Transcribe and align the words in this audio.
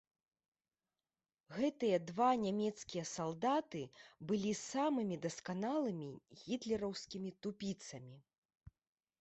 Гэтыя 1.57 1.97
два 2.11 2.29
нямецкія 2.45 3.03
салдаты 3.09 3.81
былі 4.31 4.55
самымі 4.61 5.15
дасканалымі 5.27 6.09
гітлераўскімі 6.45 7.29
тупіцамі. 7.45 8.17